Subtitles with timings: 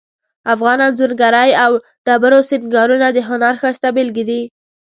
[0.53, 1.71] افغان انځورګری او
[2.05, 4.41] ډبرو سنګارونه د هنر ښایسته بیلګې دي